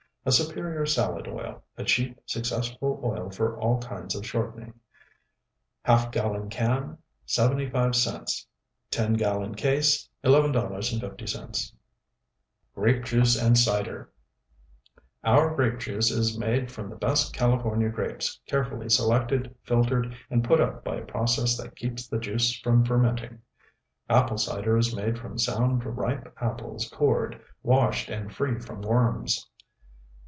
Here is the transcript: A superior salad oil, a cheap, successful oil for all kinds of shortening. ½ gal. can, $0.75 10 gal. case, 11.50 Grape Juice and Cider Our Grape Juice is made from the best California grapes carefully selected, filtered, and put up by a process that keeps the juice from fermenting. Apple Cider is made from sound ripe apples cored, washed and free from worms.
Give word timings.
A 0.23 0.31
superior 0.31 0.85
salad 0.85 1.27
oil, 1.27 1.63
a 1.79 1.83
cheap, 1.83 2.19
successful 2.27 3.01
oil 3.03 3.31
for 3.31 3.59
all 3.59 3.81
kinds 3.81 4.13
of 4.13 4.23
shortening. 4.23 4.79
½ 5.85 6.11
gal. 6.11 6.45
can, 6.47 6.99
$0.75 7.25 8.45
10 8.91 9.13
gal. 9.13 9.49
case, 9.55 10.07
11.50 10.23 11.71
Grape 12.75 13.03
Juice 13.03 13.35
and 13.35 13.57
Cider 13.57 14.11
Our 15.23 15.55
Grape 15.55 15.79
Juice 15.79 16.11
is 16.11 16.37
made 16.37 16.71
from 16.71 16.91
the 16.91 16.95
best 16.95 17.33
California 17.33 17.89
grapes 17.89 18.39
carefully 18.45 18.89
selected, 18.89 19.55
filtered, 19.63 20.15
and 20.29 20.43
put 20.43 20.61
up 20.61 20.83
by 20.83 20.97
a 20.97 21.05
process 21.05 21.57
that 21.57 21.75
keeps 21.75 22.07
the 22.07 22.19
juice 22.19 22.59
from 22.59 22.85
fermenting. 22.85 23.41
Apple 24.07 24.37
Cider 24.37 24.77
is 24.77 24.95
made 24.95 25.17
from 25.17 25.39
sound 25.39 25.83
ripe 25.83 26.31
apples 26.39 26.87
cored, 26.93 27.41
washed 27.63 28.07
and 28.07 28.31
free 28.31 28.59
from 28.59 28.81
worms. 28.83 29.47